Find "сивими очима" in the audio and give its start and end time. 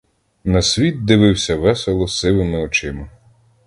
2.07-3.09